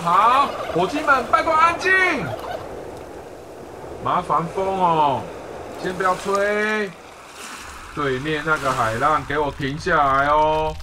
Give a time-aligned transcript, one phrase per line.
[0.00, 1.92] 好，伙计们，拜托安静。
[4.02, 5.22] 麻烦风哦，
[5.82, 6.90] 先不要吹。
[7.94, 10.74] 对面那个海浪，给我停下来哦。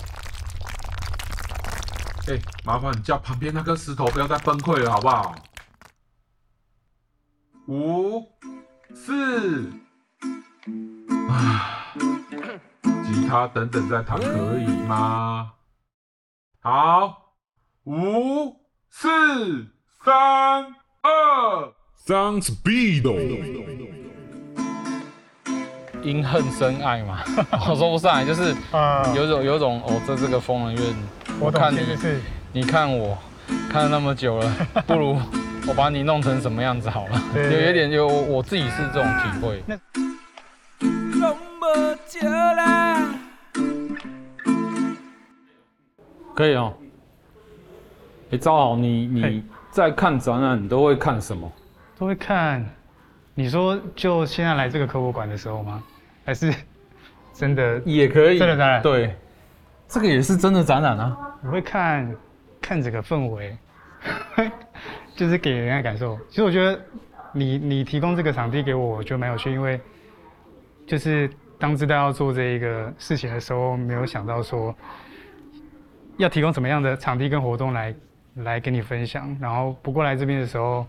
[2.27, 5.35] 哎，麻烦你叫旁边那个石头不要再崩溃了，好不好？
[7.67, 8.27] 五、
[8.95, 9.71] 四，
[11.29, 11.93] 啊，
[13.05, 15.51] 吉他等等再弹可以吗？
[16.61, 17.33] 好，
[17.83, 18.60] 五、
[18.93, 19.07] 四、
[20.03, 20.13] 三、
[21.01, 21.71] 二
[22.05, 23.01] ，Sound Speed。
[26.03, 27.19] 因恨生爱嘛，
[27.69, 28.53] 我说不上来，就是
[29.15, 30.83] 有种有种哦，这这个疯人院，
[31.39, 31.79] 我看你，
[32.51, 33.17] 你看我
[33.69, 34.53] 看了那么久了，
[34.85, 35.17] 不如
[35.67, 39.63] 我把你弄成什么样子好了，有有点有我自己是这种体会。
[46.35, 46.73] 可以哦，
[48.31, 51.51] 哎，昭豪，你你在看展览，你都会看什么？
[51.97, 52.65] 都会看。
[53.33, 55.81] 你说就现在来这个科博馆的时候吗？
[56.25, 56.53] 还是
[57.33, 58.39] 真的也可以？
[58.39, 58.81] 真的展览？
[58.81, 59.15] 对，
[59.87, 61.17] 这个也是真的展览啊。
[61.43, 62.15] 我会看
[62.61, 63.57] 看这个氛围，
[65.15, 66.17] 就是给人家感受。
[66.29, 66.79] 其实我觉得
[67.31, 69.79] 你你提供这个场地给我，我觉得蛮有趣，因为
[70.85, 74.75] 就是当知道要做这一个事情的时候，没有想到说
[76.17, 77.95] 要提供什么样的场地跟活动来
[78.35, 79.37] 来跟你分享。
[79.39, 80.85] 然后不过来这边的时候，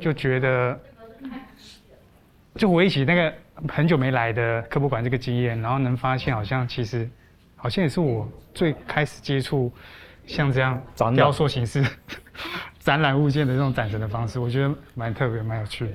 [0.00, 0.78] 就觉得。
[2.54, 3.32] 就回忆起那个
[3.66, 7.08] 很久没来的科博馆这个经验，然后能发现好像其实，
[7.56, 9.72] 好像也是我最开始接触
[10.26, 10.78] 像这样
[11.16, 11.82] 雕塑形式
[12.78, 15.92] 展览物件的这种展陈的方式，我觉得蛮特别、蛮有趣的。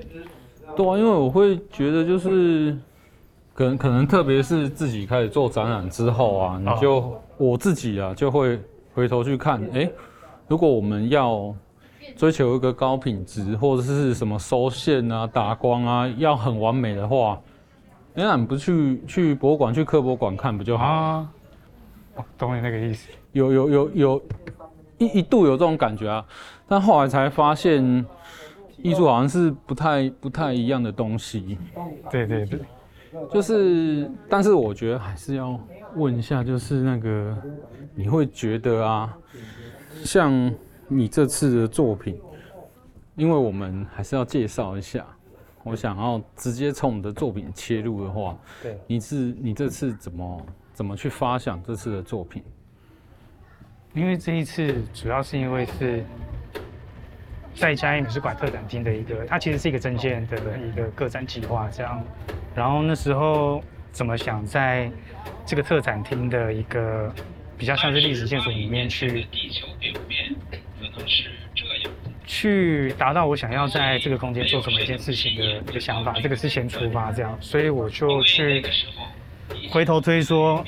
[0.75, 2.75] 对啊，因为我会觉得就是，
[3.53, 8.59] 可能可能特别是自己开始做展览之后啊，你就我自己啊就会
[8.95, 9.87] 回头去看，哎，
[10.47, 11.55] 如果我们要。
[12.15, 17.37] 追求一个高品质，或者是什么收线啊、打光啊，要很完美的话，
[18.13, 21.29] 那你不去去博物馆、去科博馆看不就好啊？
[22.37, 23.09] 懂你那个意思。
[23.33, 24.21] 有有有有，
[24.97, 26.25] 一一度有这种感觉啊，
[26.65, 28.05] 但后来才发现，
[28.81, 31.57] 艺术好像是不太不太一样的东西。
[32.09, 32.59] 对对对，
[33.33, 35.59] 就是，但是我觉得还是要
[35.95, 37.37] 问一下，就是那个
[37.93, 39.13] 你会觉得啊，
[40.03, 40.53] 像。
[40.89, 42.17] 你这次的作品，
[43.15, 45.05] 因为我们还是要介绍一下，
[45.65, 52.41] 我想要直接从你的作品切入的话，对，你是你这次怎么怎么去发想这次的作品？
[53.93, 56.05] 因为这一次主要是因为是
[57.53, 62.01] 在嘉义美术馆特展厅的一个，它其实是一个征件的一个个展计划这样，
[62.55, 64.89] 然后那时候怎么想在
[65.45, 67.13] 这个特展厅的一个
[67.57, 69.25] 比较像是历史线索里面去。
[72.25, 78.63] 去达到我想要在这个空间做什么一件事情的一个想法，这个是先出发这样，所以我就去
[79.71, 80.63] 回头推说，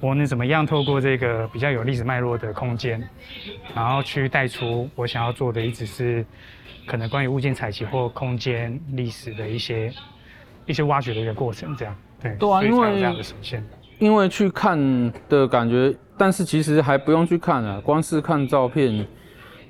[0.00, 3.02] 我能怎么样透过这个比较有历史脉络的空间，
[3.74, 6.24] 然后去带出我想要做的，一直是
[6.86, 9.92] 可能关于物件采集或空间历史的一些
[10.66, 13.62] 一些挖掘的一个过程，这样对，对啊，因为这样的呈现，
[14.00, 14.76] 因为去看
[15.28, 19.06] 的感觉，但是其实还不用去看啊，光是看照片。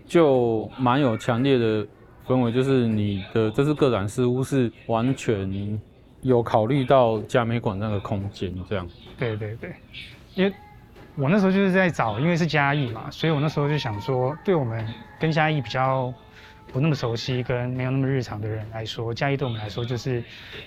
[0.07, 1.87] 就蛮有强烈的
[2.27, 5.81] 氛围，就是你的这次个展似乎是完全
[6.21, 8.85] 有考虑到嘉美馆那个空间这样。
[9.17, 9.73] 对对对，
[10.35, 10.53] 因为
[11.15, 14.85] 我那时候就是在找，因为是嘉义嘛，所以我那时候就想说，对我们
[15.21, 16.13] 跟嘉义比较
[16.73, 20.21] 不那么熟悉，跟没有那么日常的人来说，嘉义对我们来说就是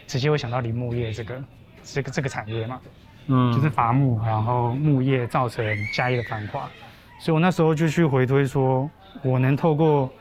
[0.07, 1.43] 直接会想到林木业这个
[1.83, 2.79] 这个这个产业嘛，
[3.27, 6.69] 嗯，就是伐木，然后木业造成嘉义的繁华，
[7.19, 8.89] 所以我那时候就去回推说。
[9.21, 10.11] 我能透过，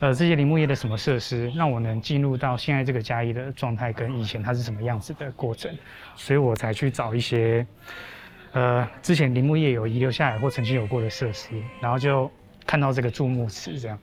[0.00, 5.74] 呃，这些林木业的什么设施，让我能进入到现在这个嘉义的状态，跟以前它是什么样子的过程，
[6.14, 7.66] 所以我才去找一些，
[8.52, 12.30] 呃，之前林木业有遗留下来或曾经有过的设施，然后就
[12.66, 13.98] 看到这个注木池这样。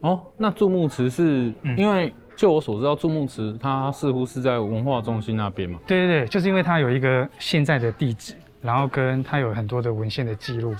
[0.00, 5.78] 哦，那注木池是、嗯、因为就我所知道，注木池它似乎是在文化中心那边嘛？
[5.86, 10.74] 对对对，就是因为它有一个现在的地址，然后跟它有很多的文献的记录，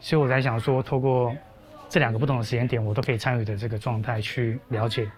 [0.00, 1.34] 所以我才想说透过。
[1.90, 5.10] 这两个不同的时间点，我都可以参与的这个状态去了解，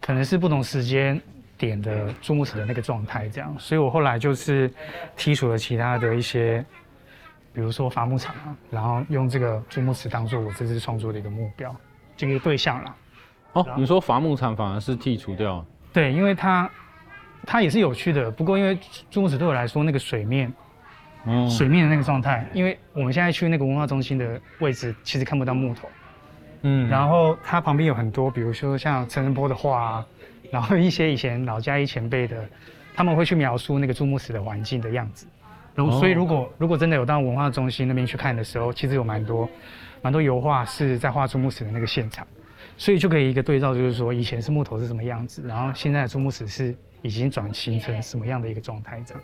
[0.00, 1.20] 可能是不同时间
[1.58, 4.72] 点的注木池的那个状态这样，所以我后来就是
[5.14, 6.64] 剔除了其他的一些，
[7.52, 11.76] 比如说伐木场啊，然后用这个注木池当做我这次创作的一个目标，
[12.16, 12.96] 这个对象了。
[13.52, 15.64] 哦，你说伐木场反而是剔除掉？
[15.92, 16.70] 对，因为它
[17.44, 18.78] 它也是有趣的，不过因为
[19.10, 20.52] 注木池对我来说那个水面。
[21.24, 25.88] 嗯、水面的那个状态，因为我们现在去那个文化中心的位置，其实看不到木头，
[26.62, 30.06] 嗯，然后它旁边有很多，比如说像陈澄波的画啊，
[30.50, 32.48] 然后一些以前老家一前辈的，
[32.94, 35.26] 他们会去描述那个猪木石的环境的样子。
[35.74, 39.46] 然后，所以如果如果真的有到文化中心那边去看的时候，其实有蛮多
[40.00, 42.26] 蛮多油画是在画猪木石的那个现场，
[42.78, 49.22] 所以就可以一个对照，就是说以前是木头是什么样子，然后现在的竹木石是已经转型成什么样的一个状态这样。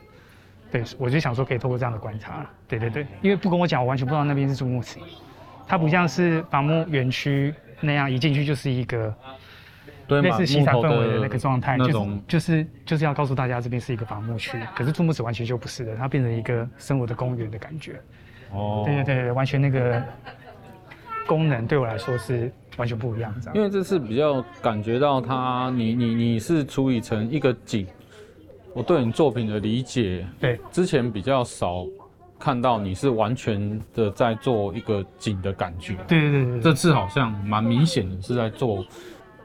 [0.70, 4.98] 对，我就想说可以透过这样的观察，对对对，因为不跟我讲，我完全不知道那边是竹木石，
[5.66, 9.14] 它不像是伐木园区那样一进去就是一个。
[10.06, 17.98] 对，类似西产氛围的那个状态，就是就是就是要告诉大家这边是一个伐木区，可是竹木石完全就不是的，它变成一个生活的公园的感觉。
[18.50, 20.02] 哦，对对对，完全那个
[21.26, 23.56] 功能对我来说是完全不一样，这样。
[23.56, 27.86] 因为这次比较感觉到他，你你你是处理成一个景，
[28.72, 31.86] 我对你作品的理解，对，之前比较少
[32.38, 35.96] 看到你是完全的在做一个景的感觉。
[36.08, 38.84] 对对对对，这次好像蛮明显的是在做。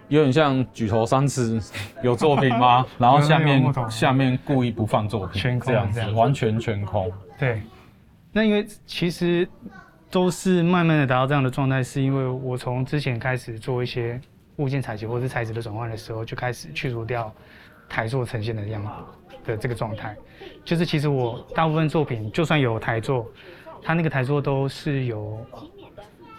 [0.07, 1.61] 有点像举头三尺
[2.01, 2.83] 有作品吗？
[2.97, 7.11] 然后下面下面故意不放作品，全空这样子，完全全空。
[7.37, 7.61] 对，
[8.31, 9.47] 那因为其实
[10.09, 14.19] 都是慢慢的达到这样的状态，是因为我从之前开始做一些
[14.57, 17.33] 物件采集或者是材质的转换的时候，就开始去除掉
[17.88, 18.89] 台座呈现的样子
[19.45, 20.15] 的这个状态。
[20.63, 23.29] 就是其实我大部分作品就算有台座，
[23.83, 25.45] 它那个台座都是有，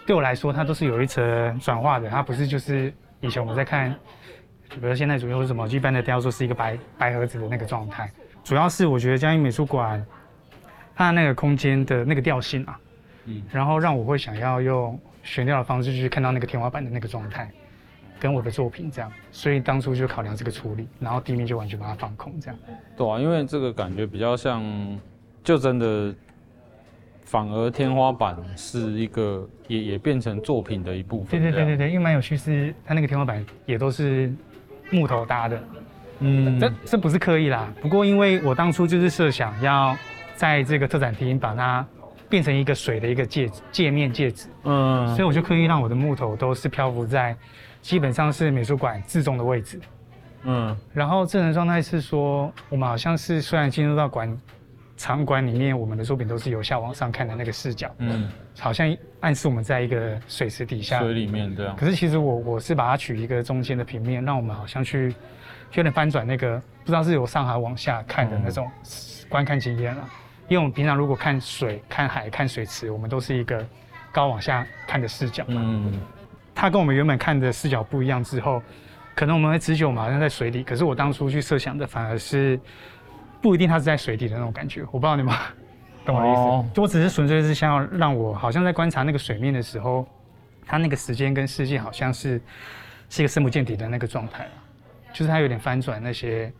[0.05, 2.93] 对我来说它都是有一层转化的，它不是就是。
[3.23, 3.91] 以前我们在看，
[4.69, 8.09] 比如说现代主义或者什么，一般的雕塑是一个白白盒子的那个状态。
[8.43, 10.03] 主要是我觉得嘉义美术馆
[10.95, 12.79] 它那个空间的那个调性啊，
[13.25, 17.49] 嗯，然后让我会想要用悬吊的方式去看到那个天花板的那个状态，
[18.19, 22.59] 跟我的作品这样，所以当初就考量这个处理，然后地面就完全把它放空这样。
[22.95, 24.63] 对啊，因为这个感觉比较像，
[25.43, 26.13] 就真的。
[27.23, 31.39] 反而天花板是一个也也变成作品的一部分。
[31.39, 34.29] 对对对对对，因为蛮有趣是，它那个天花板也都是
[34.89, 35.63] 木头搭的。
[36.19, 37.73] 嗯，这这不是刻意啦。
[37.81, 39.95] 不过因为我当初就是设想要
[40.35, 41.87] 在这个特展厅把它
[42.31, 44.47] 变成一个水的一个介界面介质。
[44.63, 47.35] 嗯，所以我就刻意让我的木头都是漂浮在
[47.81, 49.79] 基本上是美术馆自重的位置。
[50.43, 54.35] 嗯，然后智能状态是说，我们好像是虽然进入到馆。
[54.97, 58.29] 场馆里面，我们的作品都是由下往上看的那个视角，嗯，
[58.59, 61.75] 好像暗示我们在一个水池底下，水里面这样。
[61.75, 65.15] 可是其实我我是把它取一个中间的平面，让我们好像去，
[65.73, 68.69] 有点翻转那个，不知道是由上海往下看的那种
[69.27, 70.09] 观看经验了。
[70.47, 73.65] 因为我们平常如果看水、看海、看水池，我们都是一个
[74.11, 75.99] 高往下看的视角嘛，嗯，
[76.53, 78.61] 它跟我们原本看的视角不一样之后，
[79.15, 82.59] 可能我们会直觉我们好像在水里，可是我当初去设想的反而是。
[83.41, 85.35] 不一定它是在水底的那种感觉，我不知道你们
[86.05, 86.41] 懂我的意思。
[86.41, 86.65] Oh.
[86.75, 90.07] 我只是纯粹是想要让我好像在观察那个水面的时候，
[90.63, 92.39] 它那个时间跟世界好像是
[93.09, 94.47] 是一个深不见底的那个状态，
[95.11, 96.53] 就是它有点翻转那些，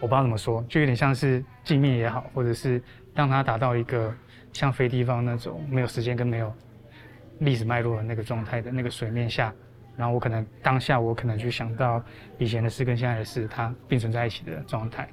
[0.00, 2.82] 我不知道怎么说，就有点像是镜面也好，或者是
[3.14, 4.12] 让它达到一个
[4.52, 6.52] 像飞地方那种没有时间跟没有
[7.38, 9.52] 历史脉络的那个状态的那个水面下。
[9.96, 12.02] 然后我可能当下我可能就想到
[12.36, 15.08] 以前的事跟现在的事，它并存在一起的状态。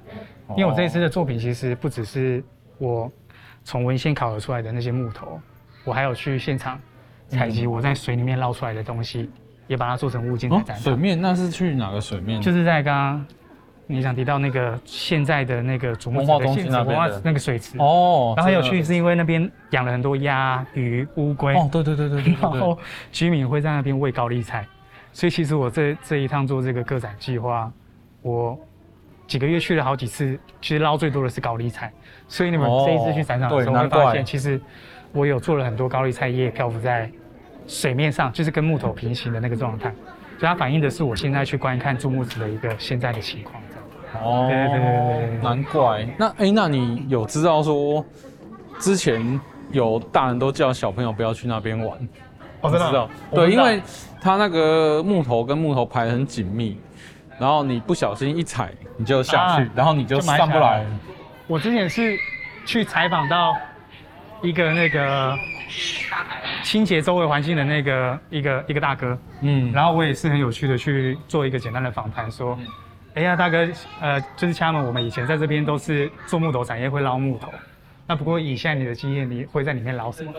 [0.50, 2.44] 因为我这一次的作品其实不只是
[2.76, 3.10] 我
[3.62, 5.40] 从文献考核出来的那些木头，
[5.84, 6.78] 我还有去现场
[7.28, 9.30] 采集我在水里面捞出来的东西，
[9.66, 10.76] 也把它做成物件在展。
[10.76, 12.38] 水面那是去哪个水面？
[12.42, 13.26] 就是在刚刚
[13.86, 18.34] 你想提到那个现在的那个竹木的现在文化那个水池哦。
[18.36, 21.54] 然后很有趣是因为那边养了很多鸭、鱼、乌龟。
[21.54, 22.32] 哦，对对对对对。
[22.40, 22.78] 然后
[23.12, 24.66] 居民会在那边喂高丽菜。
[25.12, 27.70] 所以其实我这这一趟做这个个展计划，
[28.22, 28.58] 我
[29.26, 31.92] 几个月去了好几次，其实捞最多的是高丽菜。
[32.26, 34.60] 所以你们这一次去展场的时候会发现，其实
[35.12, 37.10] 我有做了很多高丽菜叶漂浮在
[37.66, 39.92] 水面上，就是跟木头平行的那个状态。
[40.36, 43.62] 所以它反映的是我现在去观看猪木子的一个现在的情况。
[44.22, 46.06] 哦，对对对对对，难怪。
[46.18, 48.04] 那哎，那你有知道说
[48.78, 49.40] 之前
[49.72, 51.98] 有大人都叫小朋友不要去那边玩？
[52.60, 53.82] 我知道，对，因为
[54.22, 56.80] 它那个木头跟木头排很紧密，
[57.38, 60.82] 然后你不小心一踩，你就下去，然后你就上不来。
[61.46, 62.16] 我之前是
[62.64, 63.54] 去采访到
[64.40, 65.36] 一个那个
[66.62, 72.58] 清洁周围环境的那个一个一个大哥，嗯，然后我也是很有趣的去做一个简单的访谈，说，
[73.14, 73.68] 哎呀，大哥，
[74.00, 77.48] 呃，就是他们，我们以前在这边都是做木头产业，会捞木头，
[78.08, 80.32] 那不过以现在你的经验，你会在里面捞什么？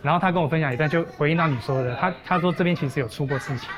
[0.00, 3.68] 然后他跟我分享一段，就回应到你说的，他他说这边其实有出过事情，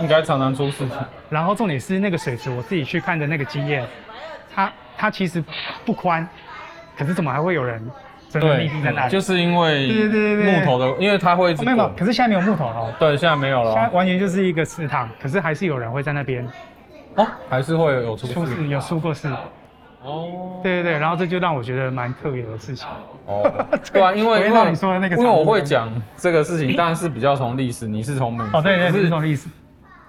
[0.00, 0.98] 应该常常出事情。
[1.30, 3.86] 然后重点是那个水池，我自己去看的那个经验，
[4.54, 5.42] 它它其实
[5.86, 6.28] 不宽，
[6.98, 7.90] 可是怎么还会有人
[8.28, 9.10] 真的立定在那里。
[9.10, 12.94] 就是因为对对对对木头的，因为它会一直、哦、没有，没有，可是现在没有木头了。
[12.98, 13.72] 对，现在没有了。
[13.72, 16.46] 现在完全就是一个池塘，可是还是有人会在那边。
[17.16, 19.28] 哦，还是会有出事，有出过事。
[20.02, 22.86] 哦，对对对，然后这就让我觉得蛮特别的事情。
[23.26, 23.42] 哦，
[23.92, 28.50] 对啊，因为因为你说的那个，因为我会讲这个事情，但是比较从历史，你是从美学。
[28.56, 29.48] 哦，对对，是从历史。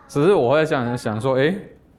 [0.08, 1.54] 只是我会想想说，哎，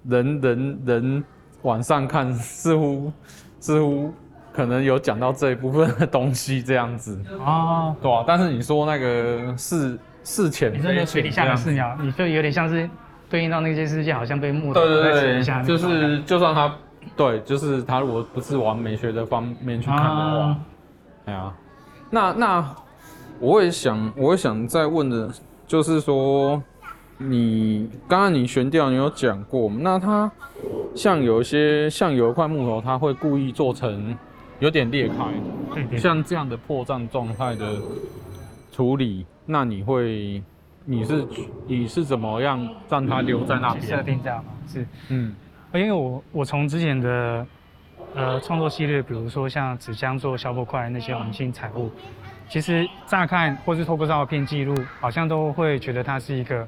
[0.05, 1.25] 人人人
[1.63, 3.13] 晚上看似乎
[3.59, 4.15] 似乎
[4.53, 7.21] 可能有讲到这一部分的东西这样子。
[7.41, 12.89] 哦，对啊，但是你说那个事事前，你说水底下的事鸟，你就有点像是
[13.31, 16.75] 对应到那些事件，好像被木头对对对，就是就算他。
[17.17, 20.57] 对，就是他如果不是往美学的方面去看的话，
[21.25, 21.55] 哎呀、啊，
[22.11, 22.77] 那那
[23.41, 25.29] 我也想，我会想再问的，
[25.67, 26.63] 就是说，
[27.17, 30.31] 你刚刚你悬吊你有讲过，那它
[30.95, 34.17] 像有一些像有一块木头，它会故意做成
[34.61, 37.77] 有点裂开，像这样的破绽状态的
[38.71, 40.43] 处理，那你会
[40.91, 41.27] 你是
[41.67, 43.83] 你是怎么样让它留在那边？
[43.87, 44.53] 设定这样吗？
[44.67, 45.37] 是，嗯。
[45.75, 47.47] 因为我我从之前的
[48.15, 51.91] 呃创作系列，比如说像纸箱做消波块那些黄金彩物，
[52.49, 56.67] 其实乍看或是透过照片记录，好像都会觉得它是一个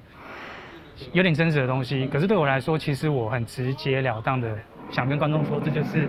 [1.14, 2.06] 有点真实的东西。
[2.08, 4.54] 可是对我来说，其实我很直截了当的
[4.90, 6.06] 想跟观众说，这就是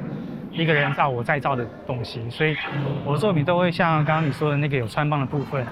[0.51, 2.29] 一个人造我再造的东西。
[2.29, 2.57] 所以
[3.05, 5.65] 我的作品都会像刚刚你说的那个有穿帮的部分，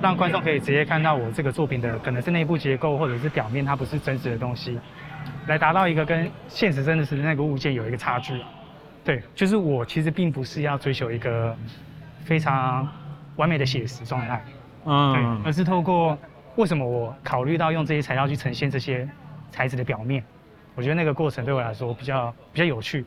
[0.00, 4.78] 让观众可以直接看到我这个作品的可能是内部结构或者是表面，它不是真实的东西。
[5.46, 8.40] 来达到一个跟现实真的是那个物件有一个差距，
[9.02, 11.56] 对，就是我其实并不是要追求一个
[12.24, 12.86] 非常
[13.36, 14.44] 完美的写实状态，
[14.84, 16.16] 嗯，对，而是透过
[16.56, 19.08] 为什么我考虑到用这些材料去呈现这些
[19.50, 20.22] 材质的表面，
[20.74, 23.04] 我觉得那个过程对我来说比较比较有趣，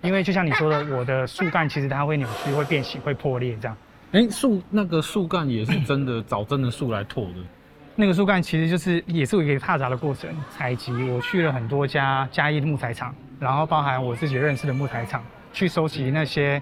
[0.00, 3.76] 因为就像你说的，我的树干其实它会扭曲、会变形、会破裂这样。
[4.12, 7.34] 哎，树那个树干也是真的找真的树来拓的。
[7.96, 10.92] 那个树干其实就是也是一个踏杂的过程，采集。
[11.10, 16.60] 我去了很多家嘉义木材厂，然后包含我自己认识的木材厂，去收集那些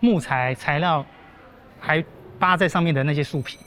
[0.00, 1.04] 木材材料
[1.78, 2.02] 还
[2.38, 3.58] 扒在上面的那些树皮。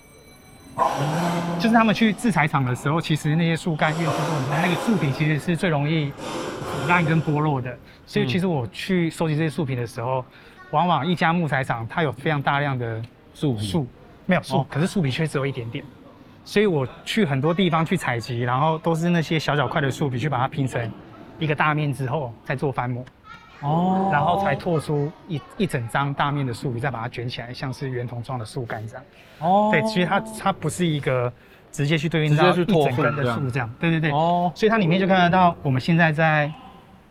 [1.59, 7.77] 就是他们去制材厂的时候，其实那些树干运输过程中，那个树皮其实是最容易腐烂跟剥落的。
[8.07, 10.25] 所以其实我去收集这些树皮的时候，
[10.73, 12.99] 往往一家木材厂它有非常大量的
[13.35, 13.87] 树树，
[14.25, 15.85] 没有树，可是树皮却只有一点点。
[16.43, 20.91] 所以我去很多地方去采集，然后都是那些小小块的树皮，去把它拼成
[21.37, 23.05] 一个大面之后，再做翻模，
[23.61, 29.03] 哦，然后才拓出一一整张大面的树皮，再把它卷起来，像是圆筒状的树干这样。
[29.39, 31.31] 哦，对，其实它它不是一个
[31.71, 33.69] 直接去对应到一整根的树这样。
[33.79, 34.11] 对对对。
[34.11, 36.51] 哦，所以它里面就看得到我们现在在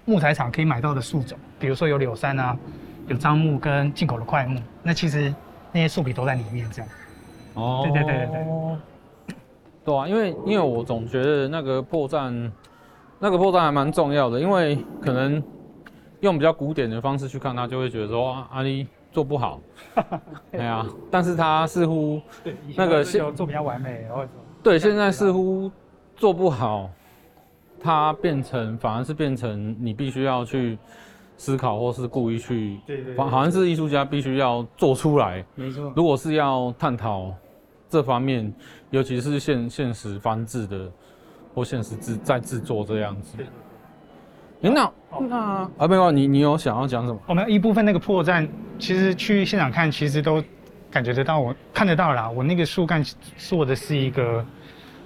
[0.04, 2.56] 木材厂可以买到的树种，比如说有柳杉啊，
[3.08, 5.34] 有樟木跟进口的块木，那其实
[5.72, 6.90] 那些树皮都在里面这样。
[7.54, 8.76] 哦，对对对对对。
[9.84, 12.50] 对啊，因为因为我总觉得那个破绽，
[13.18, 15.42] 那个破绽还蛮重要的，因为可能
[16.20, 19.60] 用比较古典的方式去看它，就会觉得说啊，阿里做不好，
[20.52, 22.22] 对啊，但是他似乎
[22.76, 24.06] 那个现做比较完美，
[24.62, 25.68] 对，现在似乎
[26.14, 26.88] 做不好，
[27.82, 30.78] 它变成反而是变成你必须要去
[31.42, 37.34] 思考，或是故意去，对对，好像是艺术家必须要做出来，没错，如果是要探讨。
[37.92, 38.50] 这方面，
[38.88, 40.90] 尤其是现现实翻制的，
[41.52, 43.36] 或现实制在制作这样子。
[43.38, 43.44] 哎，
[44.62, 44.90] 那
[45.28, 47.20] 那啊，没有，你你有想要讲什么？
[47.26, 50.42] 我们一部分那个破绽，其实去现场看，其实都
[50.90, 52.30] 感觉得到，我看得到啦。
[52.30, 53.04] 我那个树干
[53.36, 54.42] 做的是一个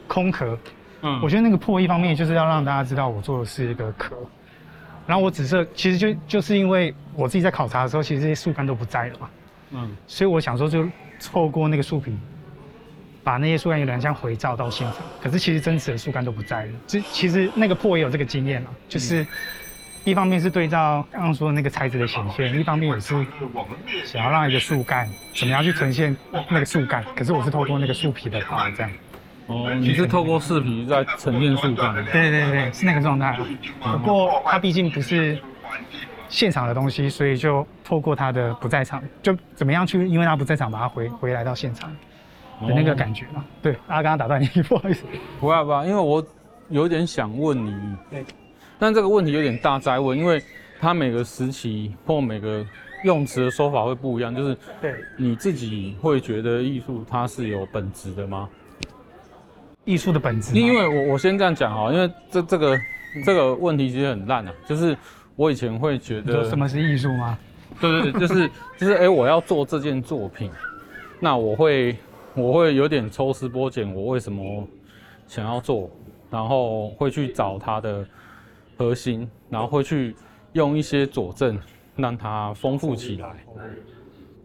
[0.06, 0.56] 空壳，
[1.02, 4.14] 嗯，我觉得那个破一方面就是要让大家知道我做的是一个壳。
[5.06, 9.30] 然后我紫色，其实就就是因为我自己在考察的时候，其实这些树干都不在了嘛，
[9.70, 10.86] 嗯，所以我想说就
[11.32, 12.16] 透过那个树皮。
[13.24, 16.72] 把那些树干有点像回照到现场，可是其实真实的树干都不在了。
[16.86, 19.26] 这其实那个破也有这个经验嘛，就是
[20.04, 23.26] 一方面是对照刚刚说的那个材质的显现，一方面也是
[24.04, 26.16] 想要让一个树干怎么样去呈现
[26.48, 27.04] 那个树干。
[27.16, 28.92] 可是我是透过那个树皮的话这样。
[29.46, 31.94] 哦，你是透过视频在呈现树干？
[32.06, 33.38] 对对对，是那个状态。
[33.80, 35.38] 不过它毕竟不是
[36.28, 41.94] 现场的东西，所以就透过他的不在场，就怎么样去，因为他不在场，把它回回来到现场。
[42.62, 45.04] 的那个感觉嘛，对，啊，刚刚打断你， 不好意思。
[45.38, 46.24] 不要不要，因为我
[46.70, 47.70] 有点想问你，
[48.10, 48.24] 对，
[48.78, 50.42] 但这个问题有点大灾问，因为
[50.80, 52.64] 它每个时期或每个
[53.04, 58.48] 用词的说法会不一样，就是对，你自己会觉得艺术它是有本质的吗？
[59.86, 60.54] 艺术的本质？
[60.54, 62.78] 因为我我先这样讲哈，因为这这个
[63.24, 64.94] 这个问题其实很烂啊，就是
[65.36, 67.38] 我以前会觉得什么是艺术吗？
[67.80, 70.50] 对对对， 就是就是哎、欸，我要做这件作品，
[71.20, 71.96] 那我会
[72.34, 74.66] 我会有点抽丝剥茧，我为什么
[75.26, 75.90] 想要做，
[76.30, 78.04] 然后会去找它的
[78.76, 80.14] 核心，然后会去
[80.52, 81.58] 用一些佐证
[81.96, 83.36] 让它丰富起来。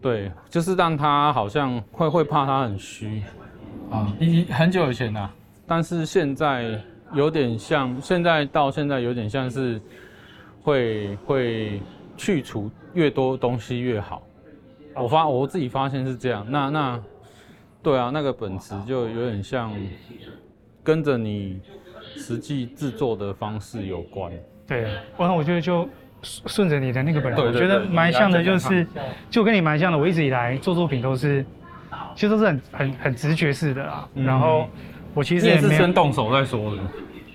[0.00, 3.22] 对，就是让它好像会会怕它很虚
[3.90, 5.34] 啊，以很久以前了、啊，
[5.66, 6.80] 但是现在
[7.12, 9.80] 有点像，现在到现在有点像是
[10.62, 11.80] 会会
[12.16, 14.22] 去除越多东西越好。
[14.94, 17.02] 我发我自己发现是这样，那那
[17.82, 19.72] 对啊，那个本质就有点像
[20.82, 21.60] 跟着你
[22.16, 24.32] 实际制作的方式有关。
[24.66, 24.82] 对，
[25.18, 25.88] 然后我觉得就。
[26.24, 28.86] 顺着你的那个本，我觉得蛮像的，就是
[29.28, 29.98] 就跟你蛮像的。
[29.98, 31.44] 我一直以来做作品都是，
[32.14, 34.08] 其实都是很很很直觉式的啦。
[34.14, 34.68] 嗯、然后
[35.14, 36.82] 我其实也是先动手再说的，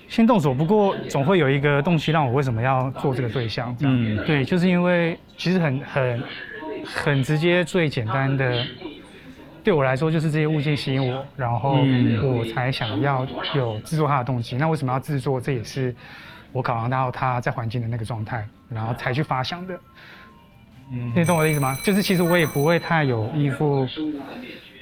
[0.08, 0.54] 先动手。
[0.54, 3.76] 不过总会有一个动机让我为什么要做这个对象。
[3.80, 6.22] 嗯，对，就是因为其实很很
[6.84, 8.64] 很直接，最简单的，
[9.62, 11.78] 对我来说就是这些物件吸引我，然后
[12.22, 14.56] 我才想要有制作它的动机。
[14.56, 15.40] 那为什么要制作？
[15.40, 15.94] 这也是。
[16.50, 19.78] 我考量到它在环境的那个状态，然后才去发想的。
[20.90, 21.76] 嗯，你懂我的意思吗？
[21.84, 23.86] 就是其实我也不会太有依附，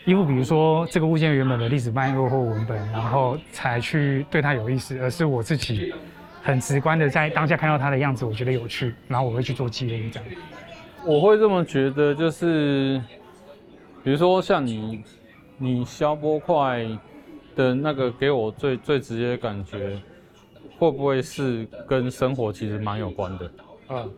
[0.06, 5.92] 依附比如说这个物件原本的历史脉络或文本，然后才去对它有意思，而是我自己
[6.42, 10.28] 很直观的在当下看到它的样子，我觉得有趣，然后我会去做记录这样。
[11.04, 13.02] 我会这么觉得，就是
[14.02, 15.02] 比如说像你，
[15.58, 16.86] 你消波块
[17.54, 20.00] 的那个给我最最直接的感觉。
[20.78, 23.50] 会不会是跟生活其实蛮有关的？
[23.88, 24.10] 嗯，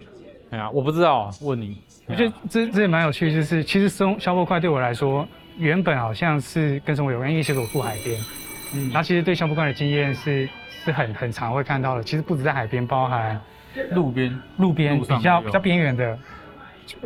[0.51, 1.81] 哎呀，我不知道啊，问你。
[2.09, 5.25] 我觉得这这也蛮有趣，就是其实生消波块对我来说，
[5.59, 8.21] 原本好像是跟生活有关，因为其实我住海边，
[8.75, 10.49] 嗯，然后其实对消波块的经验是
[10.85, 12.03] 是很很常会看到的。
[12.03, 13.41] 其实不止在海边，包含
[13.91, 16.19] 路边，路边比较比较边缘的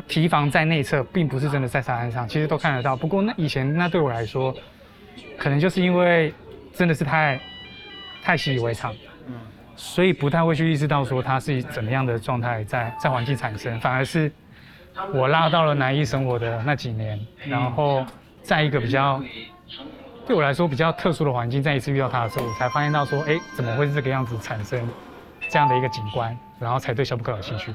[0.06, 2.94] 堤防在内侧，并不是真的在沙滩上，其实都看得到。
[2.94, 4.54] 不过那以前那对我来说，
[5.36, 6.32] 可能就是因为
[6.72, 7.40] 真的是太
[8.22, 8.92] 太习以为常。
[9.26, 9.34] 嗯。
[9.74, 14.30] 所以不太会去意识到说它是以怎么样的状态在在环境产生，反而是
[15.14, 18.04] 我拉到了南艺生活的那几年，然后
[18.42, 19.22] 在一个比较
[20.26, 24.88] 对我来说比较特殊的环境，再一次遇到它的时候，我才发现到说，哎，怎么会是这个样子产生
[25.48, 27.72] 这样的一个景观，然后才对小布克有兴趣。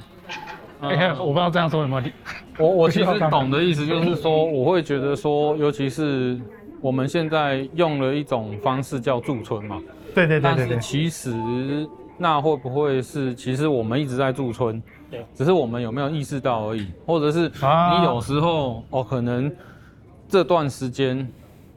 [0.80, 2.12] 哎、嗯，我不知道这样说有没有理。
[2.60, 6.40] 我我其实懂的意思就是说， 我会觉得说，尤其是
[6.82, 9.82] 我们现在用了一种方式叫驻村嘛。
[10.14, 11.36] 对对对对，对，但是其实
[12.18, 19.52] 那会不会是，其实我们一直在驻村，对，只是我们有没有意识到而已，或者是你有时候哦，可能
[20.28, 21.28] 这段时间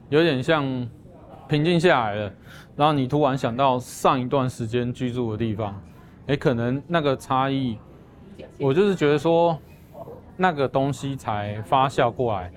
[0.08, 0.64] 有点像
[1.48, 2.32] 平静下来了，
[2.76, 5.80] 然后你突然想到上一段时间居住的地方，
[6.26, 7.78] 诶，可能那个差异，
[8.58, 9.58] 我就是觉得说
[10.36, 12.52] 那个东西才发酵过来。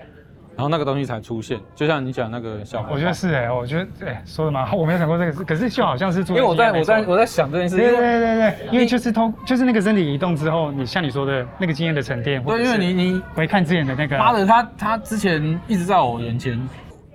[0.56, 16.60] 然后那个东西才出现，就像你讲那个小孩，我觉得是哎、欸，我觉得哎，说的蛮好，我没有想过这个事，可是就好像是做，因为我在我在我在想这件事，对对对对，因为就是通就是那个身体移动之后，你像你说的那个经验的沉淀，对，因为你你回看之前的那个，妈的，他他之前一直在我眼前，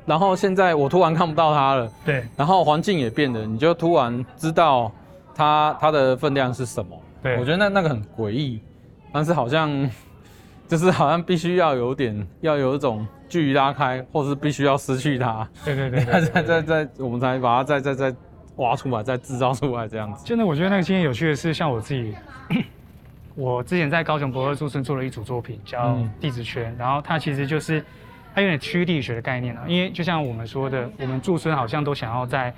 [0.06, 4.92] 然后现在我突然看不到他了，对，然后环境也变了，你就突然知道
[5.34, 8.62] 他他的分量是什么，对，我觉得那那个很诡异，
[9.14, 9.90] 但是好像。
[10.70, 15.50] 就是好像必须要有点，要有一种距离拉开，或是必须要失去它。
[15.66, 18.16] 对对对，再再再再，我们才把它再再再
[18.58, 20.24] 挖出来，再制造出来这样子。
[20.24, 22.14] 真的，我觉得那个经验有趣的是，像我自己，
[23.34, 27.84] 我之前在高雄博二驻村做了一组作品，叫地质圈，嗯、然后它其实就是
[28.36, 32.54] 它有点区域地理学的概念啊，因为就像我们说的，我们驻村好像都想要在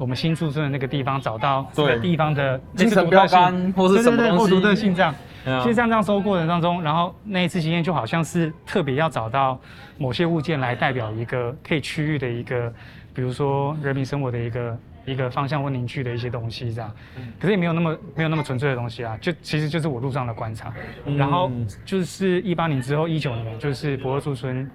[0.00, 5.14] 我们新出村的那个地方找到这个地方的精神标杆，或是什么东西，或独特性这样。
[5.44, 9.60] 其实像这样收过程当中，然后那一次经验就好像是特别要找到
[9.98, 12.72] 某些物件来代表一个可以区域的一个，
[13.12, 16.90] 比如说人民生活的一个一个方向或凝聚的一些东西这样。
[17.38, 20.72] 可是也没有那么没有那么纯粹的东西啊，就其实就是我路上的观察。
[21.16, 21.50] 然后
[21.84, 24.70] 就是一八年之后一九年，就是博二驻村，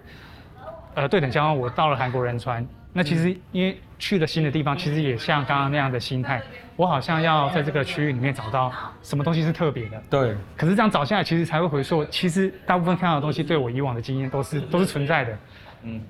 [0.93, 2.63] 呃，对等交换，我到了韩国仁川。
[2.97, 6.41] 那其实因为去了新的地方，其实也像刚刚那样的心态，
[6.77, 10.01] 我好像要在这个区域里面找到什么东西是特别的。
[10.09, 10.33] 对。
[10.55, 15.37] 可是这样找下来，其实才会回溯，其实大部分看到的东西，对我以往的经验都是都是存在的。
[15.83, 16.01] 嗯。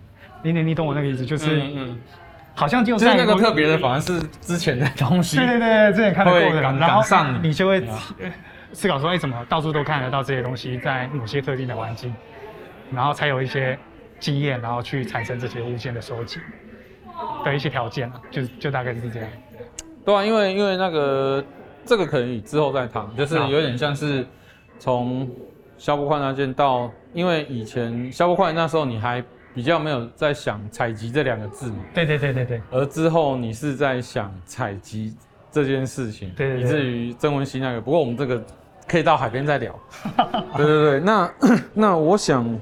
[0.44, 2.02] 你你你懂我那个意思，就是嗯，嗯
[2.54, 5.38] 好像就在那个特别的，反而是之前的东西。
[5.42, 7.84] 对对对，之前看得过的，然后上你就会
[8.72, 12.14] 思考说，哎，怎么到处都看得到这些东西，在某些特定的环境，
[12.92, 13.76] 然后才有一些
[14.20, 16.40] 经验，然后去产生这些物件的收集。
[17.44, 19.30] 的一些条件啊，就就大概是这样。
[20.04, 21.44] 对啊，因为因为那个
[21.86, 24.26] 这个可以之后再谈，就是有点像是
[24.80, 25.28] 从
[25.78, 29.24] 消波块那件到，因为以前消波块那时候你还
[29.54, 31.78] 比较没有在想采集这两个字嘛。
[31.94, 32.62] 对对对对对。
[32.72, 35.16] 而之后你是在想采集
[35.52, 37.82] 这件事情，对对对，以至于曾文熙那个。
[37.82, 38.44] 不过我们这个
[38.88, 39.74] 可以到海边再聊。
[40.56, 41.34] 对对对，那
[41.74, 42.60] 那我想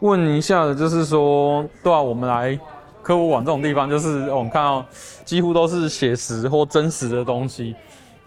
[0.00, 2.58] 问一下的，就是说，对啊，我们来
[3.02, 4.86] 科博馆这种地方，就是我们看到
[5.24, 7.74] 几乎都是写实或真实的东西，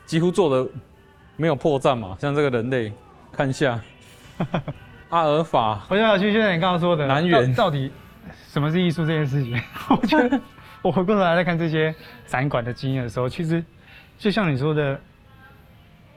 [0.05, 0.69] 几乎做的
[1.37, 2.15] 没有破绽嘛。
[2.19, 2.91] 像这个人类，
[3.31, 3.79] 看一下
[5.09, 7.89] 阿尔法，我想去，就像你刚刚说的，南园到底
[8.49, 9.59] 什么是艺术这件事情？
[9.89, 10.39] 我觉得
[10.81, 11.93] 我回过头来再看这些
[12.25, 13.63] 展馆的经验的时候，其实
[14.17, 14.99] 就像你说的，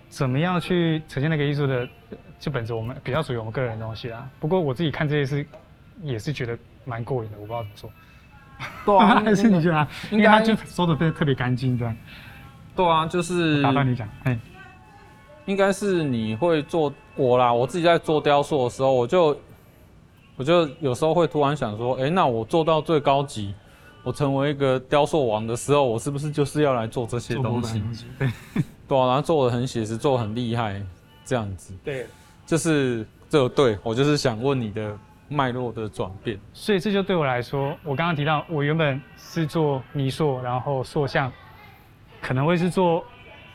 [0.09, 1.89] 怎么样去呈现那个艺术的，
[2.41, 4.29] 就本着我们比较属于我们个人的东西啦。
[4.41, 5.47] 不过我自己看这些是，
[6.03, 7.91] 也是觉得蛮过瘾的，我不知道怎么说。
[8.85, 9.89] 对啊， 还是你觉得？
[10.11, 11.89] 应该他就收的特特别干净，对。
[12.75, 14.39] 对啊，就是打断你讲，哎，
[15.47, 17.53] 应该是你会做我啦。
[17.53, 19.37] 我自己在做雕塑的时候，我就
[20.37, 23.53] 我就有时候会突然想说，哎，那我做到最高级，
[24.05, 27.83] 我成为一个雕塑王的时候，我是不是就是要来做这些东西？
[28.19, 28.31] 对，
[28.87, 30.81] 对啊，然后做的很写实，做的很厉害，
[31.25, 31.75] 这样子。
[31.83, 32.07] 对，
[32.47, 34.97] 就是这对我就是想问你的。
[35.29, 41.31] 脉络的转变，所以这就对我来说，我刚刚提到，我原本是做泥塑，然后塑像，
[42.21, 43.05] 可能会是做，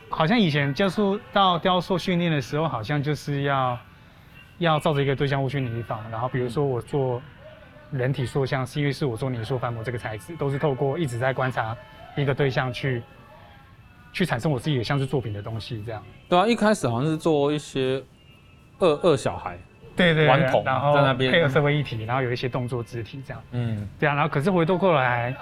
[0.08, 3.78] 好像以前接触到雕塑训练的时候，好像就是要
[4.58, 7.20] 要照着一个对象物去拟仿，然后比如说我做
[7.90, 11.76] 人体塑像，是因为是我做泥塑翻模这个材质，都是透过一直在观察
[12.16, 13.02] 一个对象去
[14.12, 16.00] 去产生我自己的像是作品的东西，这样。
[16.28, 18.00] 对啊，一开始好像是做一些
[18.78, 19.58] 二二小孩。
[19.96, 21.30] 对对，对，然后在那边。
[21.32, 23.42] 配合社会议题，然后有一些动作肢体这样。
[23.52, 25.34] 嗯，对啊，然后可是回头过来，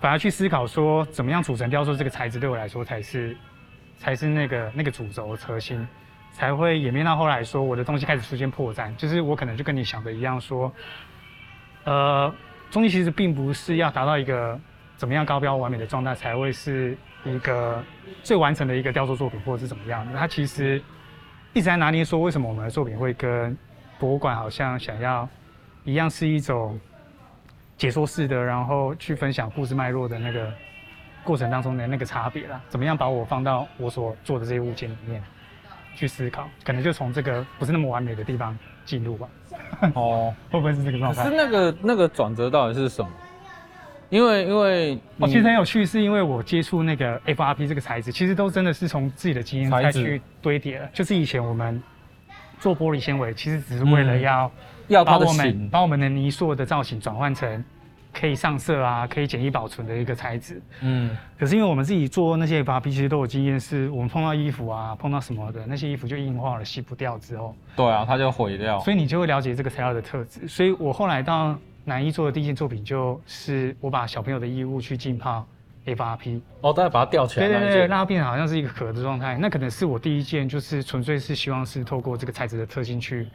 [0.00, 3.36] 反而去思考说，怎么样组成雕塑这个材质对我来说才是，
[3.96, 5.86] 才是那个那个主轴核心，
[6.32, 10.72] 才会演变到后来说我的东西开始出现破绽，就是我可能就跟你想的一样说，
[11.84, 12.32] 呃，
[12.70, 14.58] 东西其实并不是要达到一个
[14.96, 17.82] 怎么样高标完美的状态才会是一个
[18.22, 20.82] 最完成的一个雕塑作品，或者是怎么样，它其实
[21.52, 23.56] 一直在拿捏说为什么我们的作品会跟
[23.98, 25.28] 博物馆好像想要
[25.84, 26.78] 一样是一种
[27.76, 30.52] 解说式的，然后去分享故事脉络的那个
[31.24, 32.60] 过程当中的那个差别啦。
[32.68, 35.22] 怎么样把我放到我所做的这些物件里面
[35.94, 36.48] 去思考？
[36.64, 39.28] 可能就从这个不是那么完美的地方进入吧。
[39.94, 41.24] 哦，会不会是这个状态？
[41.24, 43.10] 可是那个那个转折到底是什么？
[44.10, 50.88] 因为因为我其实很有趣，是因为我接触那个 FRP 这个材质，其实都真的是从自己的经验再去堆叠了。
[50.92, 51.82] 就是以前我们。
[52.60, 54.50] 做玻璃纤维其实只是为了要
[54.88, 57.64] 要把我们把我们的泥塑的造型转换成
[58.12, 60.60] 可以上色啊，可以简易保存的一个材质。
[60.80, 68.80] 嗯，可是因为我们自己做那些 FRP，其实都有经验，是我们碰到衣服啊，碰到什么的那些衣服就硬化了，洗不掉之后，对啊，它就毁掉。
[68.80, 70.48] 所以你就会了解这个材料的特质。
[70.48, 75.46] 所以我后来到南一做的第一件作品，就是我把小朋友的衣物去浸泡。
[75.94, 79.36] FRP 哦，大家把它吊起来，对对对，让它变成好像是一个壳的状态。
[79.38, 83.28] 那可能是我第一件，就是纯粹是希望是透过这个材质的特性去，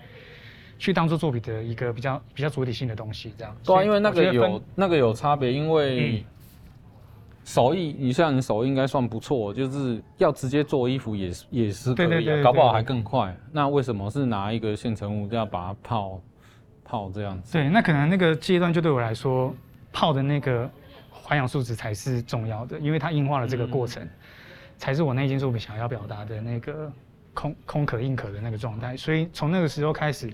[0.78, 3.56] 去当做作品的一个比较比较主体性的东西，这样。
[3.64, 6.26] 对啊，因为那个有那个有差别，因为
[7.44, 13.36] 手艺，你像你手艺应该算不错，就是要直接做衣服也是也是可以，搞不好还更快。
[13.52, 16.22] 那为什么是拿一个现成物，要把它泡
[16.84, 17.54] 泡这样子？
[17.54, 19.54] 对，那可能那个阶段就对我来说，
[19.92, 20.70] 泡的那个。
[21.24, 24.10] 环氧树脂才是重要的，因为它硬化了这个过程，嗯、
[24.78, 26.92] 才是我那件作品想要表达的那个
[27.34, 28.98] 空空壳硬壳的那个状态。
[28.98, 30.30] 所以从那个时候开始，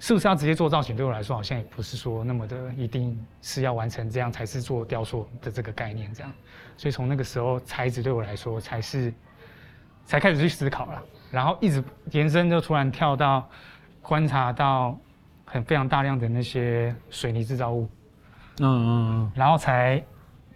[0.00, 6.32] 是不是要直接做造型，对我来说好像也不是说那么的一定是要完成这样才是做雕塑的这个概念这样。
[6.76, 9.14] 所以从那个时候，材质对我来说才是
[10.04, 13.48] 才开始去思考了，然后一直延伸，就突然跳到
[14.00, 14.98] 观察到
[15.44, 17.88] 很非常大量的那些水泥制造物。
[18.58, 20.02] 嗯嗯嗯，然后才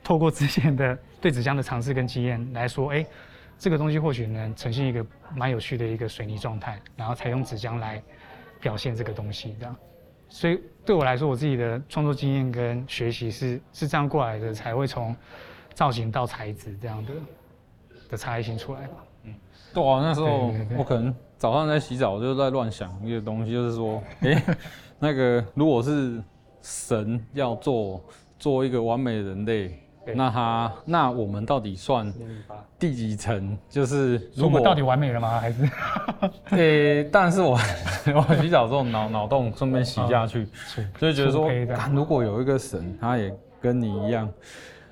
[0.04, 3.04] 透过之前的对纸浆的尝试跟经验来说，哎，
[3.58, 5.04] 这个东西或许能呈现一个
[5.34, 8.02] 蛮有趣的一个水泥状态，然后才用纸浆来
[8.60, 9.74] 表现这个东西，这样。
[10.28, 15.16] 所以对我来说，我自己的创作经验跟学习是是这样过来的，才会从
[15.72, 17.12] 造型到材质这样的
[18.10, 18.96] 的差异性出来吧。
[19.24, 19.34] 嗯，
[19.72, 24.42] 对啊，那时候我可能早上在洗澡，我就在乱想一个东西，就是说，哎，
[24.98, 26.22] 那个如果是。
[26.68, 28.02] 神要做
[28.40, 29.78] 做一个完美的人类，
[30.16, 32.12] 那他那我们到底算
[32.76, 33.56] 第几层？
[33.68, 35.38] 就是如果到底完美了吗？
[35.38, 35.62] 还是？
[36.50, 37.52] 呃、欸，但是我
[38.14, 40.48] 我洗澡之后脑脑洞顺便洗下去，
[40.98, 41.48] 就觉得说，
[41.92, 44.28] 如果有一个神，他也跟你一样，